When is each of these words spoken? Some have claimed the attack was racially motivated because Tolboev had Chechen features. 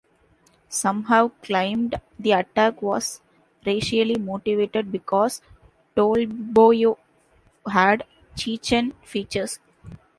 Some 0.67 1.03
have 1.03 1.39
claimed 1.43 2.01
the 2.17 2.31
attack 2.31 2.81
was 2.81 3.21
racially 3.67 4.15
motivated 4.17 4.91
because 4.91 5.43
Tolboev 5.95 6.97
had 7.67 8.05
Chechen 8.35 8.93
features. 9.03 9.59